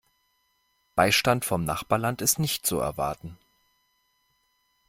Beistand 0.95 1.45
vom 1.45 1.63
Nachbarland 1.63 2.23
ist 2.23 2.39
nicht 2.39 2.65
zu 2.65 2.79
erwarten. 2.79 3.37